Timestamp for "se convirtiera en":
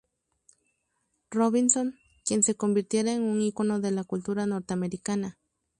2.41-3.21